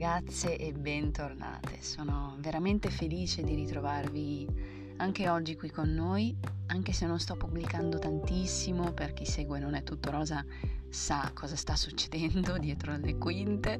[0.00, 1.82] ragazze e bentornate.
[1.82, 4.48] Sono veramente felice di ritrovarvi
[4.96, 6.34] anche oggi qui con noi,
[6.68, 10.42] anche se non sto pubblicando tantissimo, per chi segue Non è tutto rosa
[10.88, 13.78] sa cosa sta succedendo dietro le quinte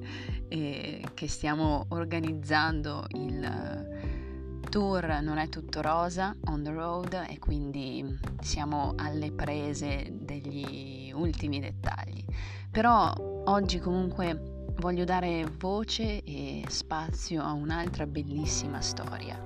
[0.48, 8.18] e che stiamo organizzando il tour Non è tutto rosa on the road e quindi
[8.42, 12.22] siamo alle prese degli ultimi dettagli.
[12.70, 13.10] Però
[13.46, 19.38] oggi comunque voglio dare voce e spazio a un'altra bellissima storia,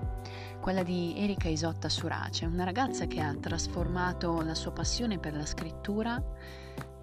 [0.61, 5.45] quella di Erika Isotta Surace, una ragazza che ha trasformato la sua passione per la
[5.45, 6.23] scrittura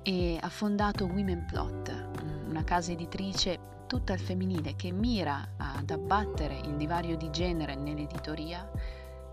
[0.01, 2.09] e ha fondato Women Plot,
[2.47, 8.67] una casa editrice tutta al femminile che mira ad abbattere il divario di genere nell'editoria,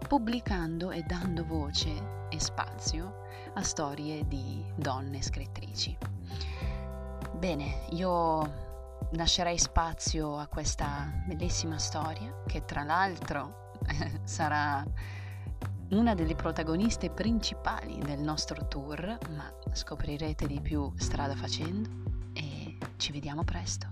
[0.08, 5.96] pubblicando e dando voce e spazio a storie di donne scrittrici.
[7.38, 8.66] Bene, io
[9.12, 13.72] lascerei spazio a questa bellissima storia che tra l'altro
[14.24, 14.84] sarà
[15.90, 21.88] una delle protagoniste principali del nostro tour, ma scoprirete di più strada facendo
[22.34, 23.86] e ci vediamo presto.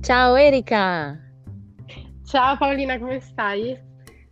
[0.00, 1.18] Ciao Erika!
[2.24, 3.76] Ciao Paolina, come stai?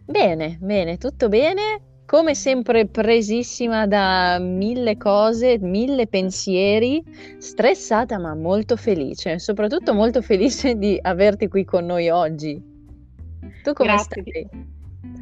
[0.04, 7.02] Bene, bene, tutto bene come sempre presissima da mille cose, mille pensieri,
[7.38, 12.62] stressata ma molto felice, soprattutto molto felice di averti qui con noi oggi.
[13.62, 14.22] Tu come Grazie.
[14.22, 14.72] stai?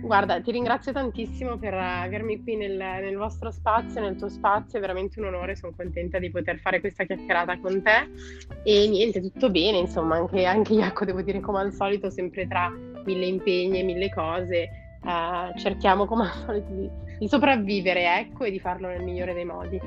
[0.02, 4.80] Guarda, ti ringrazio tantissimo per avermi qui nel, nel, vostro spazio, nel tuo spazio, è
[4.80, 8.10] veramente un onore, sono contenta di poter fare questa chiacchierata con te
[8.64, 12.68] e niente, tutto bene, insomma, anche, anche Iacco devo dire come al solito, sempre tra
[13.04, 18.50] mille impegni e mille cose, uh, cerchiamo come al solito di, di, sopravvivere, ecco, e
[18.50, 19.80] di farlo nel migliore dei modi.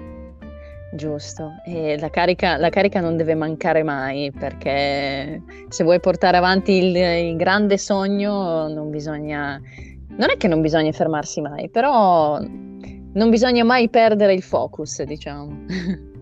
[0.93, 6.71] Giusto, e la carica, la carica non deve mancare mai perché se vuoi portare avanti
[6.71, 9.59] il, il grande sogno non bisogna,
[10.07, 15.65] non è che non bisogna fermarsi mai, però non bisogna mai perdere il focus, diciamo.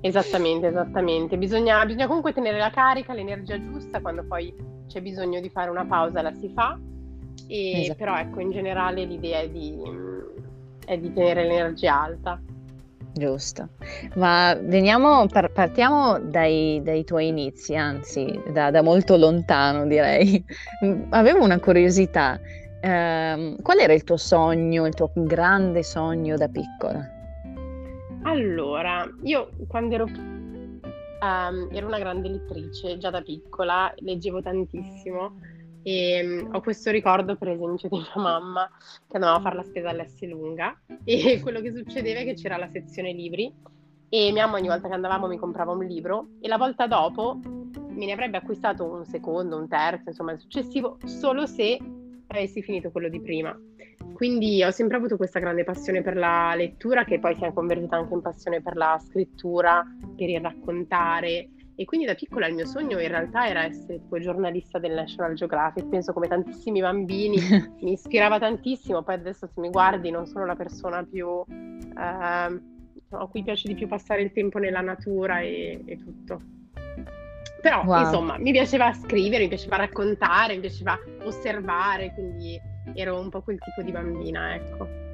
[0.00, 1.36] Esattamente, esattamente.
[1.36, 4.54] Bisogna, bisogna, comunque tenere la carica, l'energia giusta, quando poi
[4.86, 6.78] c'è bisogno di fare una pausa la si fa
[7.48, 7.98] e, esatto.
[7.98, 9.78] Però ecco, in generale l'idea è di,
[10.84, 12.40] è di tenere l'energia alta.
[13.12, 13.70] Giusto,
[14.16, 20.44] ma veniamo, par- partiamo dai, dai, tuoi inizi, anzi da, da, molto lontano direi.
[21.10, 22.38] Avevo una curiosità,
[22.78, 27.10] eh, qual era il tuo sogno, il tuo grande sogno da piccola?
[28.24, 35.54] Allora, io quando ero, um, ero una grande lettrice, già da piccola, leggevo tantissimo
[35.88, 38.68] e um, ho questo ricordo per esempio di mia mamma
[39.06, 42.56] che andava a fare la spesa all'S lunga e quello che succedeva è che c'era
[42.56, 43.54] la sezione libri
[44.08, 47.38] e mia mamma ogni volta che andavamo mi comprava un libro e la volta dopo
[47.42, 51.78] me ne avrebbe acquistato un secondo, un terzo, insomma il successivo, solo se
[52.26, 53.58] avessi finito quello di prima.
[54.12, 57.96] Quindi ho sempre avuto questa grande passione per la lettura che poi si è convertita
[57.96, 59.84] anche in passione per la scrittura,
[60.16, 64.18] per il raccontare e quindi da piccola il mio sogno in realtà era essere tipo
[64.18, 67.36] giornalista del National Geographic, penso come tantissimi bambini,
[67.82, 71.44] mi ispirava tantissimo, poi adesso se mi guardi non sono la persona più...
[71.48, 72.74] Eh,
[73.10, 76.40] a cui piace di più passare il tempo nella natura e, e tutto.
[77.60, 78.00] Però wow.
[78.00, 82.60] insomma mi piaceva scrivere, mi piaceva raccontare, mi piaceva osservare, quindi
[82.94, 85.05] ero un po' quel tipo di bambina, ecco.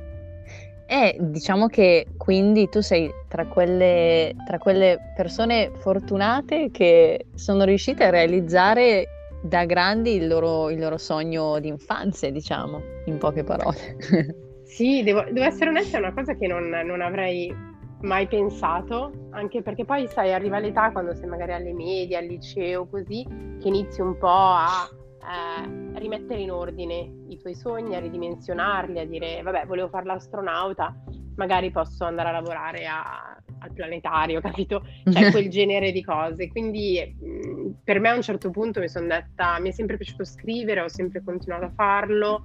[0.86, 8.04] E diciamo che quindi tu sei tra quelle, tra quelle persone fortunate che sono riuscite
[8.04, 9.06] a realizzare
[9.42, 13.96] da grandi il loro, il loro sogno di infanzia, diciamo, in poche parole.
[14.72, 17.54] Sì, devo, devo essere onesta, è una cosa che non, non, avrei
[18.00, 22.86] mai pensato, anche perché poi sai, arriva l'età quando sei magari alle medie, al liceo,
[22.86, 23.22] così,
[23.60, 24.88] che inizi un po' a
[25.22, 30.94] eh, rimettere in ordine i tuoi sogni, a ridimensionarli, a dire vabbè volevo fare l'astronauta,
[31.36, 34.84] magari posso andare a lavorare a, al planetario, capito?
[35.04, 36.48] Cioè quel genere di cose.
[36.48, 40.24] Quindi mh, per me a un certo punto mi sono detta, mi è sempre piaciuto
[40.24, 42.42] scrivere, ho sempre continuato a farlo,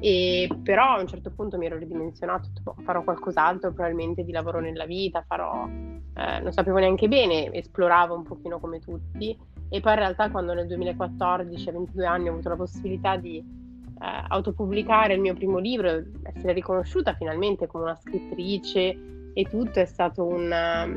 [0.00, 4.60] e però a un certo punto mi ero ridimensionato, tipo, farò qualcos'altro probabilmente di lavoro
[4.60, 9.36] nella vita, farò, eh, non sapevo neanche bene, esploravo un pochino come tutti
[9.70, 13.36] e poi in realtà quando nel 2014 a 22 anni ho avuto la possibilità di
[13.36, 19.84] eh, autopubblicare il mio primo libro, essere riconosciuta finalmente come una scrittrice e tutto è
[19.84, 20.88] stato una,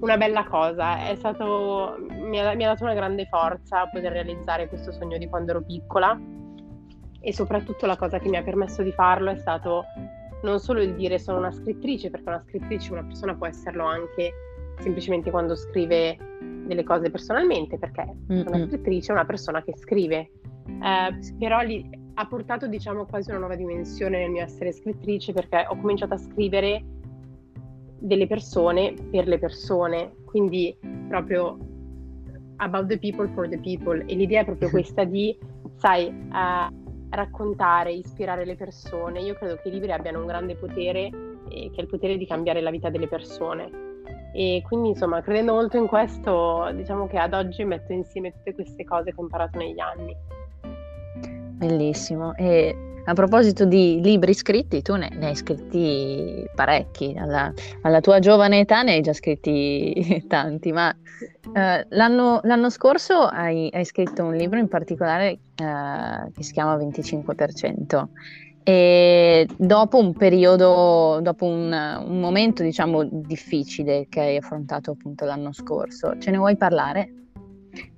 [0.00, 4.92] una bella cosa, stato, mi, ha, mi ha dato una grande forza poter realizzare questo
[4.92, 6.18] sogno di quando ero piccola.
[7.24, 9.84] E soprattutto la cosa che mi ha permesso di farlo è stato
[10.42, 14.32] non solo il dire sono una scrittrice, perché una scrittrice una persona può esserlo anche
[14.82, 16.18] semplicemente quando scrive
[16.66, 18.46] delle cose personalmente, perché mm-hmm.
[18.46, 20.30] una scrittrice è una persona che scrive,
[20.66, 25.64] eh, però lì ha portato diciamo quasi una nuova dimensione nel mio essere scrittrice perché
[25.68, 26.84] ho cominciato a scrivere
[27.98, 30.76] delle persone per le persone, quindi
[31.08, 31.58] proprio
[32.56, 35.36] about the people for the people e l'idea è proprio questa di,
[35.76, 36.80] sai, uh,
[37.10, 39.20] raccontare, ispirare le persone.
[39.20, 41.10] Io credo che i libri abbiano un grande potere,
[41.48, 43.90] eh, che è il potere di cambiare la vita delle persone.
[44.32, 48.84] E quindi, insomma, credendo molto in questo, diciamo che ad oggi metto insieme tutte queste
[48.84, 50.16] cose che ho imparato negli anni.
[51.56, 52.34] Bellissimo.
[52.36, 52.74] E
[53.04, 57.52] a proposito di libri scritti, tu ne, ne hai scritti parecchi, alla,
[57.82, 60.94] alla, tua giovane età ne hai già scritti tanti, ma
[61.52, 66.76] eh, l'anno, l'anno, scorso hai, hai, scritto un libro in particolare eh, che si chiama
[66.76, 68.04] 25%.
[68.64, 71.72] E dopo un periodo, dopo un,
[72.06, 77.14] un momento diciamo difficile che hai affrontato appunto l'anno scorso, ce ne vuoi parlare?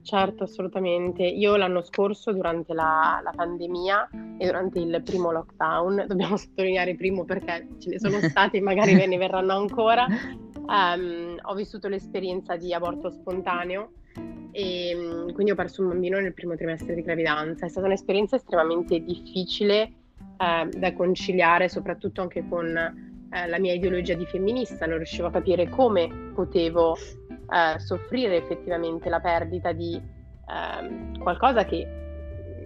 [0.03, 1.23] Certo, assolutamente.
[1.23, 7.25] Io l'anno scorso, durante la, la, pandemia e durante il primo lockdown, dobbiamo sottolineare primo
[7.25, 12.57] perché ce ne sono stati e magari ve ne verranno ancora, um, ho vissuto l'esperienza
[12.57, 13.93] di aborto spontaneo
[14.53, 17.67] e mm, quindi ho perso un bambino nel primo trimestre di gravidanza.
[17.67, 20.04] È stata un'esperienza estremamente difficile
[20.37, 24.87] eh, da conciliare, soprattutto anche con eh, la mia ideologia di femminista.
[24.87, 31.87] Non riuscivo a capire come potevo eh, soffrire effettivamente la perdita di eh, qualcosa che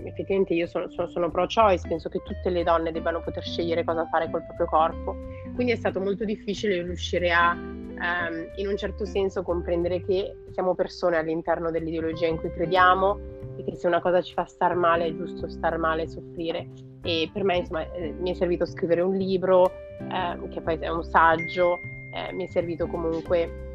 [0.05, 4.07] effettivamente io sono, sono, sono, pro-choice, penso che tutte le donne debbano poter scegliere cosa
[4.07, 5.17] fare col proprio corpo,
[5.55, 10.75] quindi è stato molto difficile riuscire a ehm, in un certo senso comprendere che siamo
[10.75, 13.19] persone all'interno dell'ideologia in cui crediamo
[13.57, 16.69] e che se una cosa ci fa star male è giusto star male e soffrire.
[17.03, 20.89] E per me insomma eh, mi è servito scrivere un libro, eh, che poi è
[20.89, 21.81] un saggio,
[22.13, 23.67] eh, mi è servito comunque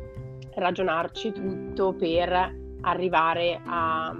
[0.55, 4.15] ragionarci tutto per arrivare a,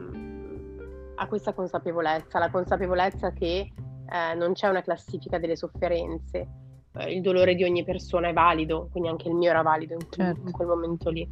[1.15, 3.71] a questa consapevolezza, la consapevolezza che
[4.09, 6.47] eh, non c'è una classifica delle sofferenze,
[6.95, 10.05] eh, il dolore di ogni persona è valido, quindi anche il mio era valido in,
[10.09, 10.41] certo.
[10.45, 11.27] in quel momento lì.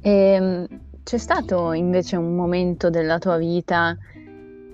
[0.00, 0.66] E, ehm,
[1.02, 3.96] c'è stato invece un momento della tua vita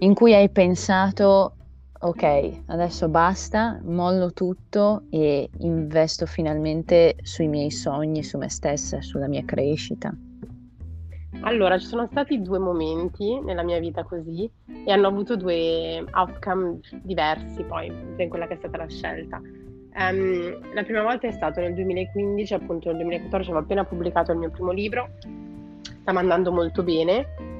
[0.02, 1.54] in cui hai pensato
[2.04, 9.28] ok, adesso basta, mollo tutto e investo finalmente sui miei sogni, su me stessa, sulla
[9.28, 10.12] mia crescita?
[11.42, 14.50] Allora, ci sono stati due momenti nella mia vita così
[14.84, 19.40] e hanno avuto due outcome diversi poi in quella che è stata la scelta.
[19.94, 24.38] Um, la prima volta è stato nel 2015, appunto nel 2014 avevo appena pubblicato il
[24.38, 25.10] mio primo libro,
[26.00, 27.51] stava andando molto bene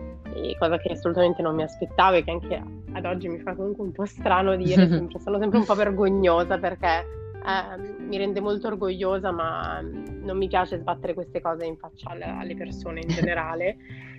[0.59, 2.63] cosa che assolutamente non mi aspettavo e che anche
[2.93, 6.59] ad oggi mi fa comunque un po' strano dire, sempre, sono sempre un po' vergognosa
[6.59, 7.05] perché
[7.45, 12.25] eh, mi rende molto orgogliosa ma non mi piace sbattere queste cose in faccia alle,
[12.25, 13.77] alle persone in generale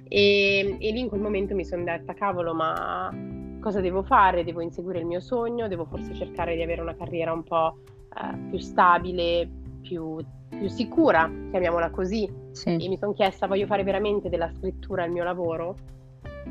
[0.08, 3.12] e, e lì in quel momento mi sono detta cavolo ma
[3.64, 4.44] cosa devo fare?
[4.44, 7.78] Devo inseguire il mio sogno, devo forse cercare di avere una carriera un po'
[8.10, 9.50] eh, più stabile,
[9.82, 10.18] più,
[10.50, 12.30] più, sicura, chiamiamola così.
[12.52, 12.76] Sì.
[12.76, 15.76] E mi sono chiesta, voglio fare veramente della scrittura il mio lavoro?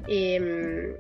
[0.06, 0.97] E, ehm,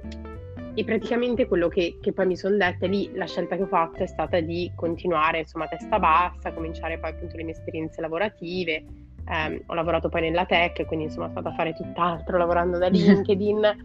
[0.74, 4.02] e praticamente quello che, che poi mi sono detta lì, la scelta che ho fatto
[4.02, 8.84] è stata di continuare insomma a testa bassa, cominciare poi appunto le mie esperienze lavorative.
[9.24, 12.88] Eh, ho lavorato poi nella tech, quindi insomma sono stata a fare tutt'altro lavorando da
[12.88, 13.76] LinkedIn,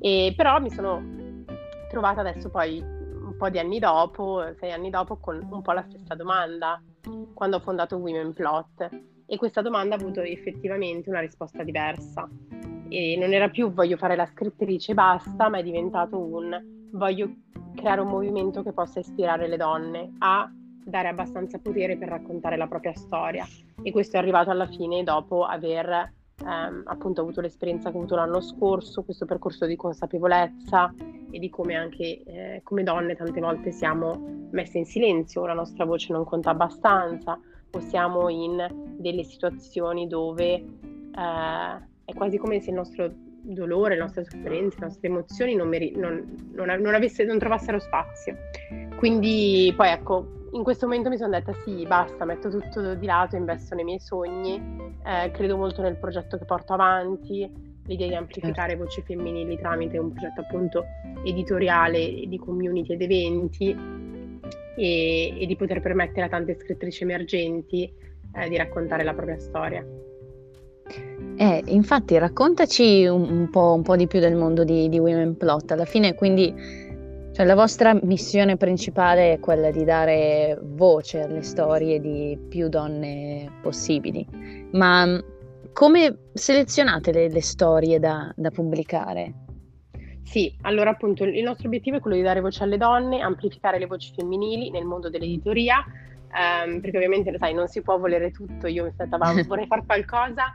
[0.00, 1.02] e, però mi sono
[1.88, 5.84] trovata adesso poi un po' di anni dopo, sei anni dopo, con un po' la
[5.88, 6.80] stessa domanda
[7.32, 8.88] quando ho fondato Women Plot.
[9.26, 12.28] E questa domanda ha avuto effettivamente una risposta diversa
[12.94, 17.28] e non era più voglio fare la scrittrice e basta, ma è diventato un voglio
[17.74, 20.48] creare un movimento che possa ispirare le donne a
[20.84, 23.44] dare abbastanza potere per raccontare la propria storia.
[23.82, 26.12] E questo è arrivato alla fine dopo aver
[26.44, 30.94] ehm, appunto avuto l'esperienza che ho avuto l'anno scorso, questo percorso di consapevolezza
[31.32, 35.84] e di come anche eh, come donne tante volte siamo messe in silenzio, la nostra
[35.84, 37.36] voce non conta abbastanza
[37.72, 38.64] o siamo in
[38.98, 43.10] delle situazioni dove eh, è quasi come se il nostro
[43.44, 47.78] dolore, le nostre sofferenze, le nostre emozioni non, meri- non, non, non, avesse, non trovassero
[47.78, 48.36] spazio.
[48.96, 53.36] Quindi poi ecco, in questo momento mi sono detta sì, basta, metto tutto di lato,
[53.36, 54.60] investo nei miei sogni,
[55.04, 58.84] eh, credo molto nel progetto che porto avanti, l'idea di amplificare certo.
[58.84, 60.84] voci femminili tramite un progetto appunto
[61.24, 63.76] editoriale di community ed eventi
[64.76, 67.92] e, e di poter permettere a tante scrittrici emergenti
[68.34, 69.84] eh, di raccontare la propria storia.
[71.36, 75.36] Eh, infatti raccontaci un, un, po', un, po', di più del mondo di, di Women
[75.36, 76.54] Plot, alla fine quindi
[77.34, 83.50] Cioè la vostra missione principale è quella di dare voce alle storie di più donne
[83.60, 84.24] possibili,
[84.70, 85.18] ma mm,
[85.72, 89.34] come selezionate le, le storie da, da pubblicare?
[90.22, 93.86] Sì, allora appunto il nostro obiettivo è quello di dare voce alle donne, amplificare le
[93.86, 95.84] voci femminili nel mondo dell'editoria,
[96.32, 100.52] ehm, perché ovviamente sai, non si può volere tutto, io mi aspettavo, vorrei fare qualcosa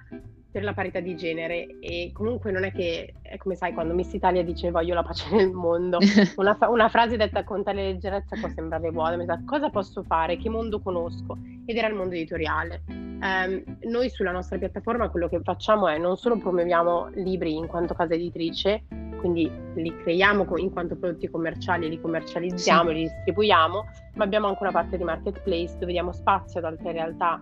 [0.52, 4.14] per la parità di genere e comunque non è che, è come sai, quando Miss
[4.14, 6.00] Italia dice voglio la pace nel mondo,
[6.38, 10.38] una, una frase detta con tale leggerezza può sembrare vuota, mi sa cosa posso fare,
[10.38, 12.82] che mondo conosco ed era il mondo editoriale.
[12.88, 17.94] Um, noi sulla nostra piattaforma quello che facciamo è non solo promuoviamo libri in quanto
[17.94, 18.86] casa editrice,
[19.20, 22.96] quindi li creiamo in quanto prodotti commerciali, li commercializziamo, sì.
[22.96, 27.40] li distribuiamo, ma abbiamo anche una parte di marketplace dove diamo spazio ad altre realtà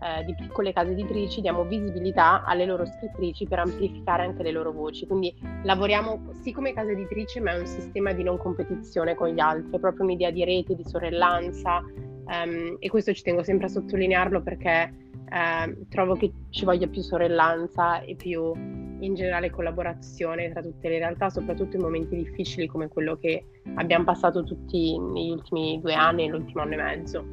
[0.00, 4.72] eh, di piccole case editrici, diamo visibilità alle loro scrittrici per amplificare anche le loro
[4.72, 5.06] voci.
[5.06, 9.40] Quindi lavoriamo sì come casa editrice, ma è un sistema di non competizione con gli
[9.40, 13.70] altri, è proprio un'idea di rete, di sorellanza um, e questo ci tengo sempre a
[13.70, 14.92] sottolinearlo perché
[15.30, 18.52] eh, trovo che ci voglia più sorellanza e più
[19.00, 24.04] in generale collaborazione tra tutte le realtà, soprattutto in momenti difficili come quello che abbiamo
[24.04, 27.24] passato tutti negli ultimi due anni l'ultimo anno e mezzo.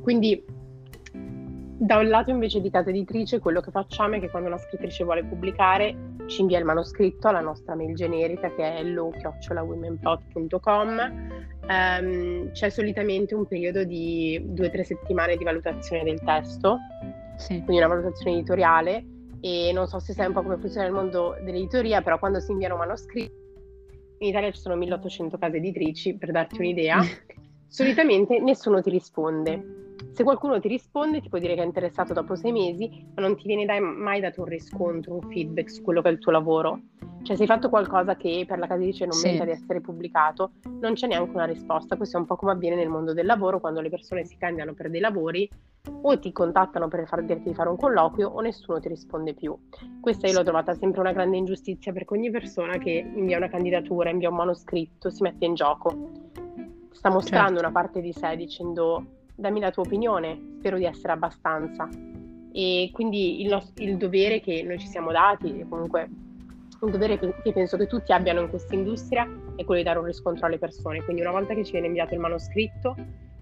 [0.00, 0.42] Quindi
[1.78, 5.04] da un lato invece di casa editrice quello che facciamo è che quando una scrittrice
[5.04, 11.30] vuole pubblicare ci invia il manoscritto alla nostra mail generica che è hello-womenplot.com um,
[11.68, 16.78] ehm, c'è solitamente un periodo di due o tre settimane di valutazione del testo
[17.36, 17.54] sì.
[17.54, 19.06] quindi una valutazione editoriale.
[19.44, 22.52] E non so se sai un po' come funziona il mondo dell'editoria però quando si
[22.52, 23.40] inviano manoscritti
[24.18, 27.00] in Italia ci sono 1800 case editrici per darti un'idea.
[27.66, 32.36] Solitamente nessuno ti risponde se qualcuno ti risponde, ti può dire che è interessato dopo
[32.36, 36.02] sei mesi, ma non ti viene dai, mai dato un riscontro, un feedback su quello
[36.02, 36.80] che è il tuo lavoro.
[37.22, 39.26] Cioè, se hai fatto qualcosa che per la casa editrice non sì.
[39.26, 41.96] merita di essere pubblicato, non c'è neanche una risposta.
[41.96, 44.74] Questo è un po' come avviene nel mondo del lavoro, quando le persone si candidano
[44.74, 45.48] per dei lavori
[46.02, 49.56] o ti contattano per far dirti di fare un colloquio o nessuno ti risponde più.
[50.00, 54.10] Questa io l'ho trovata sempre una grande ingiustizia perché ogni persona che invia una candidatura,
[54.10, 56.10] invia un manoscritto, si mette in gioco.
[56.90, 57.66] Sta mostrando certo.
[57.66, 61.88] una parte di sé dicendo dammi la tua opinione, spero di essere abbastanza.
[62.52, 66.08] E quindi il, nostro, il dovere che noi ci siamo dati, e comunque
[66.80, 69.24] un dovere che penso che tutti abbiano in questa industria,
[69.56, 71.02] è quello di dare un riscontro alle persone.
[71.02, 72.96] Quindi una volta che ci viene inviato il manoscritto,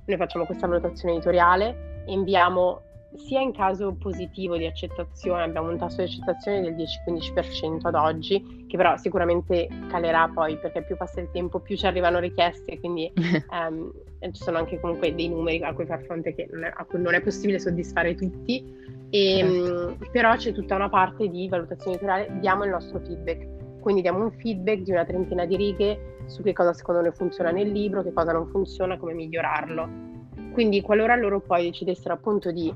[0.05, 2.83] noi facciamo questa valutazione editoriale inviamo
[3.17, 8.67] sia in caso positivo di accettazione, abbiamo un tasso di accettazione del 10-15% ad oggi,
[8.69, 13.13] che però sicuramente calerà poi perché più passa il tempo più ci arrivano richieste, quindi
[13.51, 13.93] um,
[14.33, 17.01] ci sono anche comunque dei numeri a cui far fronte che non è, a cui
[17.01, 18.65] non è possibile soddisfare tutti,
[19.11, 19.87] e, certo.
[19.87, 24.23] um, però c'è tutta una parte di valutazione editoriale, diamo il nostro feedback, quindi diamo
[24.23, 28.03] un feedback di una trentina di righe su che cosa secondo noi funziona nel libro,
[28.03, 30.09] che cosa non funziona, come migliorarlo.
[30.53, 32.73] Quindi qualora loro poi decidessero appunto di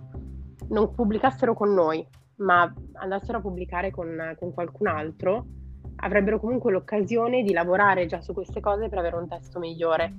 [0.68, 2.06] non pubblicassero con noi,
[2.36, 5.46] ma andassero a pubblicare con, con qualcun altro,
[5.96, 10.12] avrebbero comunque l'occasione di lavorare già su queste cose per avere un testo migliore,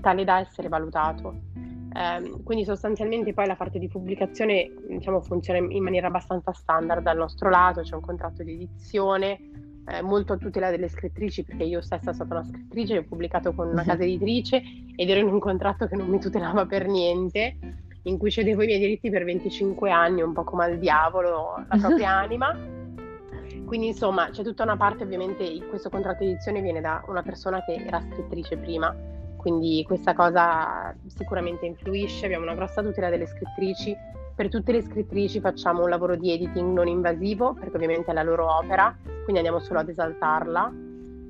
[0.00, 1.48] tale da essere valutato.
[1.92, 7.16] Eh, quindi sostanzialmente poi la parte di pubblicazione diciamo, funziona in maniera abbastanza standard dal
[7.16, 9.38] nostro lato, c'è un contratto di edizione,
[9.86, 13.52] eh, molto a tutela delle scrittrici perché io stessa sono stata una scrittrice, ho pubblicato
[13.52, 13.88] con una mhm.
[13.88, 14.62] casa editrice
[14.94, 17.56] ed ero in un contratto che non mi tutelava per niente
[18.04, 21.76] in cui cedevo i miei diritti per 25 anni, un po' come al diavolo, la
[21.76, 22.56] propria anima.
[23.64, 27.62] Quindi insomma c'è tutta una parte, ovviamente questo contratto di edizione viene da una persona
[27.64, 28.94] che era scrittrice prima,
[29.36, 33.96] quindi questa cosa sicuramente influisce, abbiamo una grossa tutela delle scrittrici.
[34.34, 38.22] Per tutte le scrittrici facciamo un lavoro di editing non invasivo, perché ovviamente è la
[38.22, 40.72] loro opera, quindi andiamo solo ad esaltarla.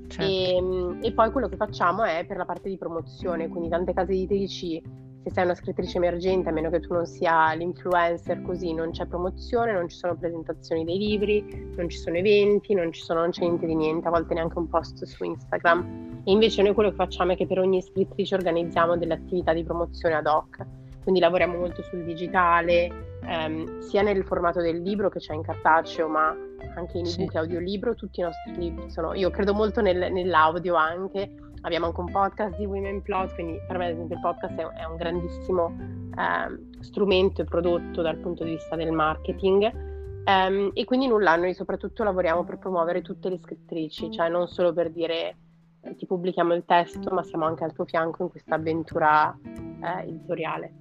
[0.07, 0.23] Certo.
[0.23, 3.93] E, ehm, e, poi quello che facciamo è per la parte di promozione, quindi tante
[3.93, 4.81] case editrici
[5.23, 9.05] se sei una scrittrice emergente, a meno che tu non sia l'influencer così, non c'è
[9.05, 13.29] promozione, non ci sono presentazioni dei libri, non ci sono eventi, non, ci sono, non
[13.29, 16.21] c'è niente di niente, a volte neanche un post su Instagram.
[16.23, 19.63] E invece noi quello che facciamo è che per ogni scrittrice organizziamo delle attività di
[19.63, 20.65] promozione ad hoc,
[21.03, 26.07] quindi lavoriamo molto sul digitale, ehm, sia nel formato del libro che c'è in cartaceo,
[26.07, 26.35] ma
[26.75, 30.75] anche in ebook e audiolibro, tutti i nostri libri sono, io credo molto nel, nell'audio
[30.75, 34.55] anche, abbiamo anche un podcast di Women Plot, quindi per me ad esempio il podcast
[34.55, 35.75] è, è un grandissimo
[36.17, 39.89] eh, strumento e prodotto dal punto di vista del marketing.
[40.23, 44.71] Um, e quindi nulla, noi soprattutto lavoriamo per promuovere tutte le scrittrici, cioè non solo
[44.71, 45.35] per dire
[45.81, 50.03] eh, ti pubblichiamo il testo, ma siamo anche al tuo fianco in questa avventura eh,
[50.03, 50.80] editoriale.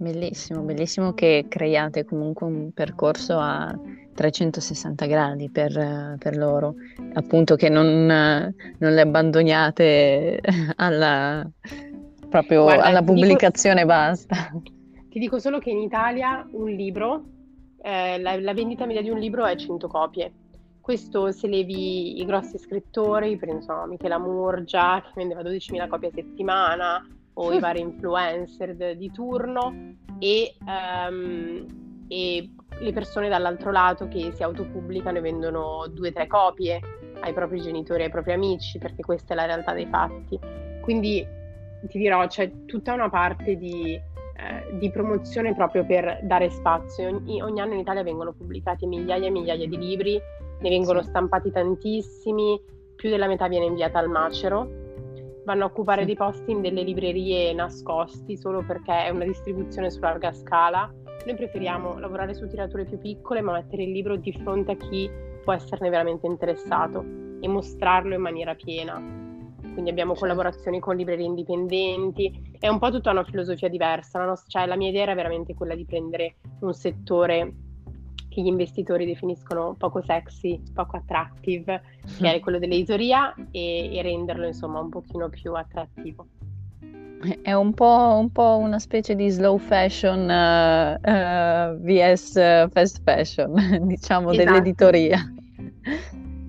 [0.00, 3.76] Bellissimo, bellissimo che creiate comunque un percorso a
[4.14, 6.76] 360 gradi per, per loro,
[7.14, 10.40] appunto che non, non le abbandoniate
[10.76, 11.44] alla,
[12.28, 14.52] proprio Guarda, alla pubblicazione dico, basta.
[15.08, 17.24] Ti dico solo che in Italia un libro,
[17.82, 20.32] eh, la, la vendita media di un libro è 100 copie.
[20.80, 26.12] Questo se levi i grossi scrittori, penso a Michela Murgia che vendeva 12.000 copie a
[26.14, 27.04] settimana,
[27.40, 31.66] o i vari influencer de, di turno e, um,
[32.08, 36.80] e, le persone dall'altro lato che si autopubblicano e vendono due o tre copie
[37.20, 40.38] ai propri genitori, ai propri amici, perché questa è la realtà dei fatti.
[40.80, 41.26] Quindi
[41.88, 47.08] ti dirò, c'è tutta una parte di, eh, di promozione proprio per dare spazio.
[47.08, 50.20] Ogni, ogni, anno in Italia vengono pubblicati migliaia e migliaia di libri,
[50.60, 52.60] ne vengono stampati tantissimi,
[52.94, 54.86] più della metà viene inviata al macero
[55.48, 59.98] vanno a occupare dei posti in delle librerie nascosti solo perché è una distribuzione su
[60.00, 60.92] larga scala.
[61.24, 65.10] Noi preferiamo lavorare su tirature più piccole ma mettere il libro di fronte a chi
[65.42, 67.02] può esserne veramente interessato
[67.40, 68.96] e mostrarlo in maniera piena.
[69.72, 70.26] Quindi abbiamo certo.
[70.26, 74.76] collaborazioni con librerie indipendenti, è un po' tutta una filosofia diversa, la, nostra, cioè, la
[74.76, 77.54] mia idea era veramente quella di prendere un settore
[78.28, 81.82] che gli investitori definiscono poco sexy, poco attractive,
[82.18, 86.26] che è quello dell'editoria, e, e renderlo insomma un pochino più attrattivo.
[87.42, 93.52] È un po', un po', una specie di slow fashion uh, uh, vs fast fashion,
[93.82, 94.44] diciamo, esatto.
[94.44, 95.18] dell'editoria.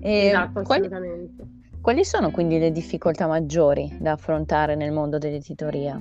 [0.00, 1.34] E esatto, assolutamente.
[1.36, 6.00] Quali, quali sono quindi le difficoltà maggiori da affrontare nel mondo dell'editoria?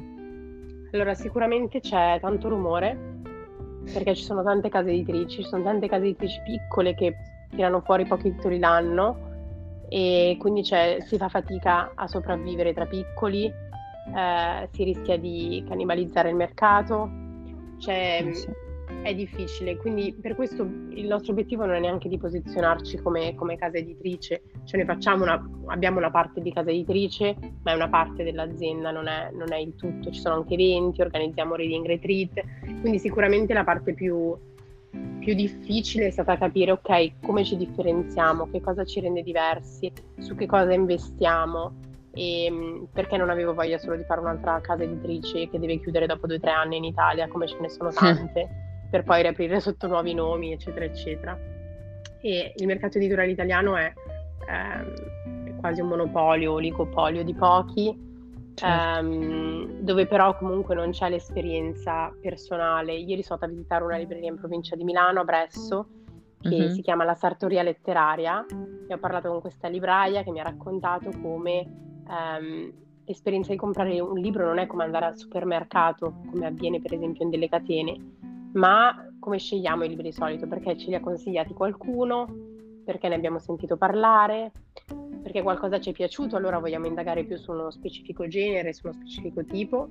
[0.92, 3.19] Allora, sicuramente c'è tanto rumore,
[3.92, 7.16] perché ci sono tante case editrici, ci sono tante case editrici piccole che
[7.50, 9.28] tirano fuori pochi titoli l'anno
[9.90, 16.36] e quindi si fa fatica a sopravvivere tra piccoli, eh, si rischia di cannibalizzare il
[16.36, 17.10] mercato,
[17.80, 18.68] c'è, sì
[19.02, 23.58] è difficile, quindi per questo il nostro obiettivo non è neanche di posizionarci come, come
[23.58, 28.24] casa editrice, cioè noi una, abbiamo una parte di casa editrice, ma è una parte
[28.24, 32.42] dell'azienda, non è, non è, il tutto, ci sono anche eventi, organizziamo reading retreat,
[32.82, 34.36] quindi sicuramente la parte più,
[35.20, 40.36] più difficile è stata capire, ok, come ci differenziamo, che cosa ci rende diversi, su
[40.36, 45.60] che cosa investiamo, e perché non avevo voglia solo di fare un'altra casa editrice che
[45.60, 49.04] deve chiudere dopo due o tre anni in Italia, come ce ne sono tante per
[49.04, 51.38] poi riaprire sotto nuovi nomi, eccetera, eccetera.
[52.22, 53.94] E il mercato editoriale italiano è,
[54.48, 57.98] ehm, è quasi un monopolio, oligopolio di pochi,
[58.56, 59.00] certo.
[59.00, 62.94] ehm, dove però comunque non c'è l'esperienza personale.
[62.94, 65.88] Ieri sono andata a visitare una libreria in provincia di Milano, a Bresso,
[66.42, 66.72] che mm-hmm.
[66.72, 68.46] si chiama La Sartoria Letteraria,
[68.88, 71.60] e ho parlato con questa libraia che mi ha raccontato come
[72.08, 72.74] ehm,
[73.06, 77.24] l'esperienza di comprare un libro non è come andare al supermercato, come avviene per esempio
[77.24, 77.98] in delle catene,
[78.54, 80.48] ma come scegliamo i libri di solito?
[80.48, 82.28] Perché ce li ha consigliati qualcuno?
[82.84, 84.52] Perché ne abbiamo sentito parlare?
[85.22, 88.96] Perché qualcosa ci è piaciuto, allora vogliamo indagare più su uno specifico genere, su uno
[88.96, 89.90] specifico tipo.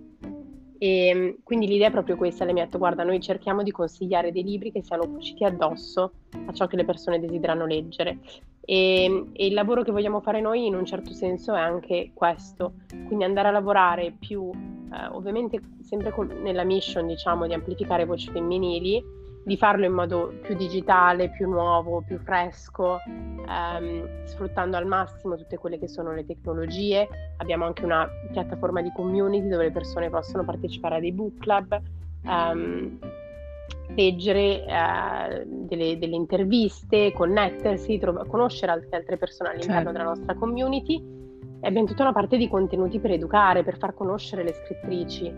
[0.79, 4.45] E mm, quindi l'idea è proprio questa, le metto, guarda, noi cerchiamo di consigliare dei
[4.45, 6.13] libri che siano cuciti addosso
[6.47, 8.19] a ciò che le persone desiderano leggere.
[8.61, 12.75] E, e, il lavoro che vogliamo fare noi in un certo senso è anche questo,
[13.07, 18.31] quindi andare a lavorare più, eh, ovviamente sempre con, nella mission diciamo di amplificare voci
[18.31, 19.03] femminili,
[19.45, 23.01] di farlo in modo più digitale, più nuovo, più fresco,
[23.49, 27.09] ehm, sfruttando al massimo tutte quelle che sono le tecnologie.
[27.39, 31.81] Abbiamo anche una piattaforma di community dove le persone possono partecipare a dei book club.
[32.25, 32.99] Ehm,
[33.95, 39.93] leggere eh, delle, delle, interviste, connettersi, trov- conoscere altre, altre persone all'interno certo.
[39.93, 41.03] della nostra community
[41.61, 45.35] e abbiamo tutta una parte di contenuti per educare, per far conoscere le scrittrici,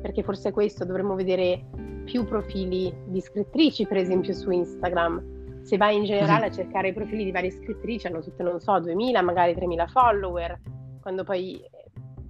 [0.00, 1.64] perché forse questo dovremmo vedere
[2.04, 5.62] più profili di scrittrici, per esempio su Instagram.
[5.62, 8.78] Se vai in generale a cercare i profili di varie scrittrici, hanno tutte, non so,
[8.80, 10.60] 2000, magari 3000 follower,
[11.00, 11.60] quando poi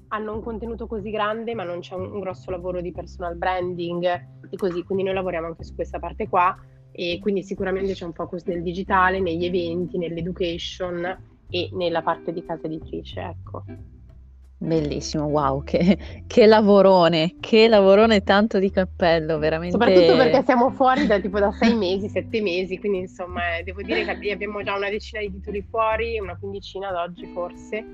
[0.09, 4.05] hanno un contenuto così grande ma non c'è un, un grosso lavoro di personal branding
[4.51, 6.57] e così, quindi noi lavoriamo anche su questa parte qua
[6.91, 11.17] e quindi sicuramente c'è un focus nel digitale, negli eventi, nell'education
[11.51, 13.65] e nella parte di casa editrice, ecco.
[14.61, 19.79] Bellissimo, wow, che, che, lavorone, che lavorone tanto di cappello, veramente.
[19.79, 23.83] Soprattutto perché siamo fuori da tipo da sei mesi, sette mesi, quindi insomma eh, devo
[23.83, 27.85] dire che abbiamo già una decina di titoli fuori, una quindicina ad oggi forse,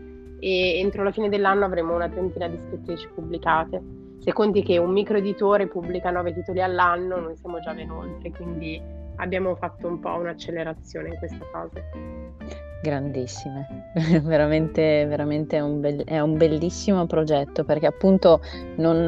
[0.41, 3.83] e entro la fine dell'anno avremo una trentina di scrittrici pubblicate.
[4.21, 8.31] Se conti che un micro editore pubblica nove titoli all'anno, noi siamo già ben oltre,
[8.31, 8.81] quindi
[9.17, 12.64] abbiamo fatto un po' un'accelerazione in questa fase.
[12.85, 13.67] Grandissime,
[14.25, 18.43] veramente, veramente è un, be- è un, bellissimo progetto perché appunto
[18.77, 19.05] non,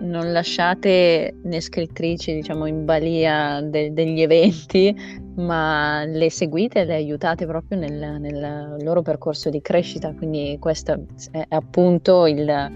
[0.00, 4.94] non, lasciate le scrittrici diciamo in balia de- degli eventi
[5.36, 11.00] ma le seguite e le aiutate proprio nel, nel, loro percorso di crescita quindi questa
[11.30, 12.70] è appunto il, la,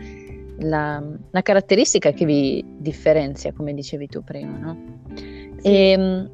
[0.56, 4.76] la, caratteristica che vi differenzia come dicevi tu prima no?
[5.58, 5.68] Sì.
[5.68, 6.30] E, ehm,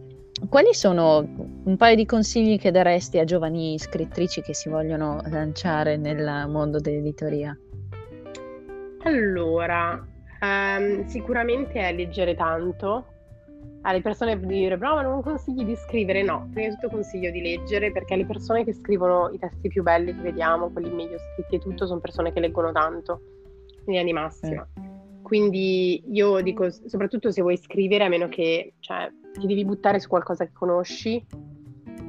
[0.48, 1.18] quali sono
[1.64, 6.78] un paio di consigli che daresti a giovani scrittrici che si vogliono lanciare nel mondo
[6.78, 7.56] dell'editoria?
[9.04, 10.04] Allora,
[10.40, 13.06] um, sicuramente è leggere tanto.
[13.82, 16.22] Alle persone dire, ma non consigli di scrivere?
[16.22, 19.84] No, prima di tutto consiglio di leggere perché le persone che scrivono i testi più
[19.84, 23.20] belli che vediamo, quelli meglio scritti e tutto, sono persone che leggono tanto,
[23.68, 24.66] in linea di massima.
[24.74, 24.85] Eh.
[25.26, 30.06] Quindi io dico, soprattutto se vuoi scrivere, a meno che cioè, ti devi buttare su
[30.06, 31.20] qualcosa che conosci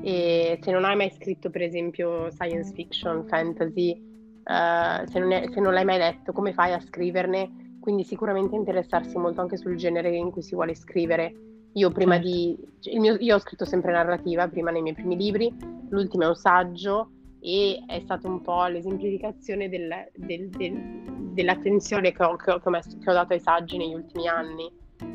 [0.03, 3.99] e se non hai mai scritto per esempio science fiction, fantasy,
[4.43, 7.77] uh, se, non è, se, non l'hai mai letto, come fai a scriverne?
[7.79, 11.33] Quindi sicuramente interessarsi molto anche sul genere in cui si vuole scrivere.
[11.73, 12.29] Io prima certo.
[12.29, 12.99] di...
[12.99, 15.51] Mio, io ho scritto sempre narrativa, prima nei miei primi libri,
[15.89, 17.13] l'ultimo è un saggio
[17.47, 23.09] e è stata un po' l'esemplificazione del, del, del, dell'attenzione che ho, che, ho, che
[23.09, 24.69] ho dato ai saggi negli ultimi anni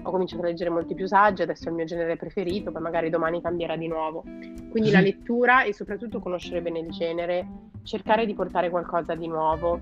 [0.05, 3.11] ho cominciato a leggere molti più saggi, adesso è il mio genere preferito, poi magari
[3.11, 4.23] domani cambierà di nuovo.
[4.71, 7.47] Quindi la lettura e soprattutto conoscere bene il genere,
[7.83, 9.81] cercare di portare qualcosa di nuovo,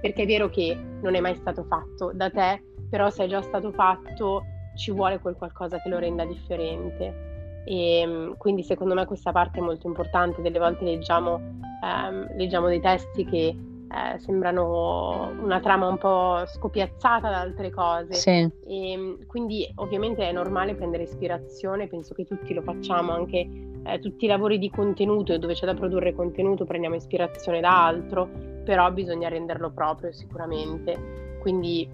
[0.00, 3.42] perché è vero che non è mai stato fatto da te, però se è già
[3.42, 4.44] stato fatto
[4.76, 7.25] ci vuole quel qualcosa che lo renda differente.
[7.66, 11.40] E ehm, quindi secondo me questa parte è molto importante, delle volte leggiamo,
[11.82, 13.56] ehm, leggiamo dei testi che
[13.88, 18.14] eh, sembrano una trama un po' scopiazzata da altre cose.
[18.14, 18.48] Sì.
[18.66, 23.48] E, mm, quindi ovviamente è normale prendere ispirazione, penso che tutti lo facciamo, anche
[23.84, 28.28] eh, tutti i lavori di contenuto dove c'è da produrre contenuto prendiamo ispirazione da altro,
[28.64, 31.34] però bisogna renderlo proprio sicuramente.
[31.40, 31.88] Quindi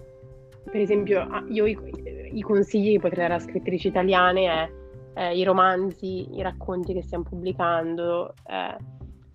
[0.69, 1.77] per esempio io i,
[2.31, 4.69] i consigli che potrei dare a scrittrici italiane è
[5.13, 8.77] eh, i romanzi, i racconti che stiamo pubblicando eh,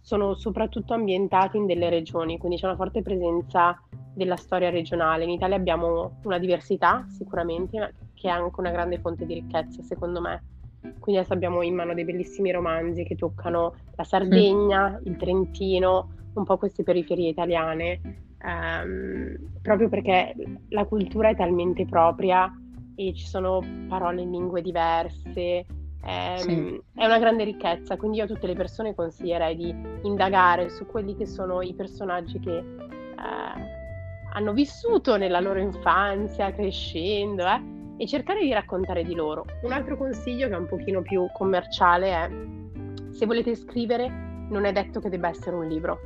[0.00, 3.78] sono soprattutto ambientati in delle regioni, quindi c'è una forte presenza
[4.14, 5.24] della storia regionale.
[5.24, 10.20] In Italia abbiamo una diversità sicuramente, che è anche una grande fonte di ricchezza secondo
[10.20, 10.42] me.
[10.80, 15.06] Quindi adesso abbiamo in mano dei bellissimi romanzi che toccano la Sardegna, mm.
[15.06, 18.00] il Trentino, un po' queste periferie italiane,
[18.38, 20.34] ehm, proprio perché
[20.68, 22.50] la cultura è talmente propria
[22.98, 25.64] e ci sono parole in lingue diverse,
[26.02, 26.82] è, ehm, sì.
[26.94, 31.16] è una grande ricchezza, quindi io a tutte le persone consiglierei di indagare su quelli
[31.16, 32.64] che sono i personaggi che eh,
[34.32, 39.44] hanno vissuto nella loro infanzia, crescendo, eh, e cercare di raccontare di loro.
[39.62, 42.30] Un altro consiglio che è un pochino più commerciale è
[43.12, 44.08] se volete scrivere
[44.50, 46.00] non è detto che debba essere un libro.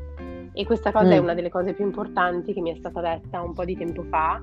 [0.52, 1.12] E questa cosa mm.
[1.12, 4.02] è una delle cose più importanti che mi è stata detta un po' di tempo
[4.04, 4.42] fa.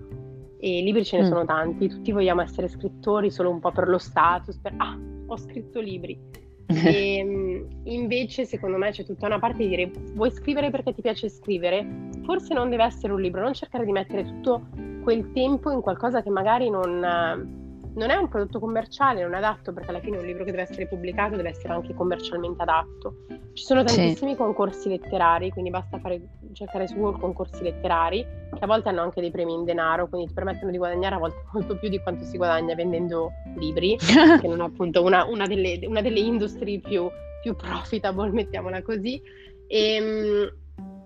[0.59, 1.27] E libri ce ne mm.
[1.27, 5.37] sono tanti, tutti vogliamo essere scrittori solo un po' per lo status, per ah, ho
[5.37, 6.19] scritto libri.
[6.67, 11.01] E, ehm, invece, secondo me, c'è tutta una parte di dire: vuoi scrivere perché ti
[11.01, 12.09] piace scrivere?
[12.23, 14.67] Forse non deve essere un libro, non cercare di mettere tutto
[15.01, 17.68] quel tempo in qualcosa che magari non
[17.99, 20.63] non è un prodotto commerciale, non è adatto perché alla fine un libro che deve
[20.63, 23.25] essere pubblicato deve essere anche commercialmente adatto.
[23.53, 24.37] Ci sono tantissimi sì.
[24.37, 26.21] concorsi letterari, quindi basta fare,
[26.53, 30.27] cercare su Google concorsi letterari, che a volte hanno anche dei premi in denaro, quindi
[30.27, 34.47] ti permettono di guadagnare a volte molto più di quanto si guadagna vendendo libri, che
[34.47, 37.09] non è appunto una, una, delle, una delle, industrie più,
[37.41, 39.21] più, profitable, mettiamola così.
[39.67, 40.53] E, ehm,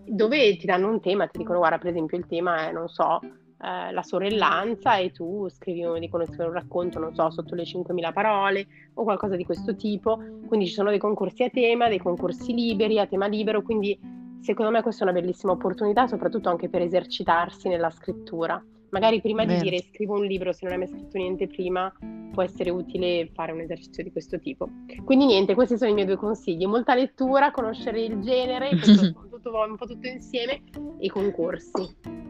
[0.05, 3.19] dove ti danno un tema, ti dicono guarda per esempio il tema è, non so,
[3.63, 7.63] eh, la sorellanza e tu scrivi uno, dicono scrivere un racconto, non so, sotto le
[7.63, 10.19] 5.000 parole o qualcosa di questo tipo.
[10.47, 13.97] Quindi ci sono dei concorsi a tema, dei concorsi liberi, a tema libero, quindi
[14.41, 18.61] secondo me questa è una bellissima opportunità, soprattutto anche per esercitarsi nella scrittura.
[18.89, 19.55] Magari prima Beh.
[19.55, 21.91] di dire scrivo un libro, se non hai mai scritto niente prima,
[22.33, 24.67] può essere utile fare un esercizio di questo tipo.
[25.05, 26.65] Quindi niente, questi sono i miei due consigli.
[26.65, 28.71] Molta lettura, conoscere il genere,
[29.31, 30.61] tutto, un po' tutto insieme,
[30.99, 32.21] e concorsi.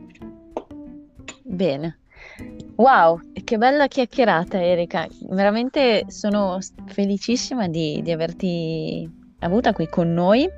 [1.53, 1.99] Bene.
[2.77, 9.07] Wow, che bella chiacchierata Erika, veramente sono felicissima di, di averti
[9.39, 10.49] avuta qui con noi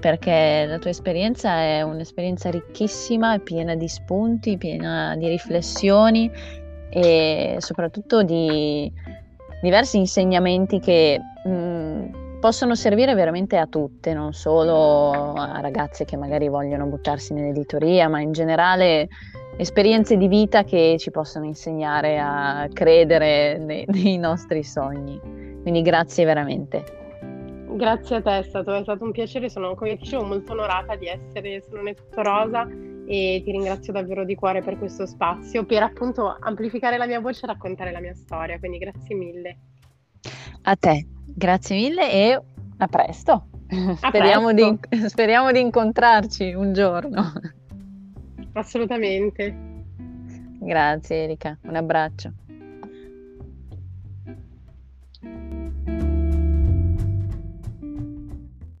[0.00, 6.28] perché la tua esperienza è un'esperienza ricchissima, piena di spunti, piena di riflessioni
[6.88, 8.90] e soprattutto di
[9.62, 16.16] diversi insegnamenti che mh, mm, possono servire veramente a tutte, non solo a ragazze che
[16.16, 19.08] magari vogliono buttarsi nell'editoria, ma in generale
[19.60, 25.20] esperienze di vita che ci possono insegnare a credere nei, nei nostri sogni.
[25.60, 26.98] Quindi grazie veramente.
[27.72, 31.06] Grazie a te, è stato, è stato un piacere, sono come dicevo molto onorata di
[31.06, 32.66] essere su Non è tutto rosa
[33.06, 37.44] e ti ringrazio davvero di cuore per questo spazio, per appunto amplificare la mia voce
[37.44, 39.58] e raccontare la mia storia, quindi grazie mille.
[40.62, 42.40] A te, grazie mille e
[42.78, 43.32] a presto.
[43.32, 44.78] A speriamo, presto.
[44.88, 47.32] Di, speriamo di incontrarci un giorno.
[48.52, 49.54] Assolutamente.
[50.60, 52.32] Grazie Erika, un abbraccio.